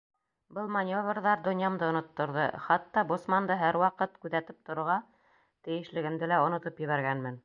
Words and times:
Был 0.57 0.69
маневрҙар 0.75 1.41
донъямды 1.47 1.85
онотторҙо, 1.87 2.47
хатта 2.69 3.03
боцманды 3.11 3.59
һәр 3.65 3.79
ваҡыт 3.83 4.17
күҙәтеп 4.25 4.63
торорға 4.71 4.97
тейешлегемде 5.69 6.31
лә 6.33 6.45
онотоп 6.49 6.83
ебәргәнмен. 6.87 7.39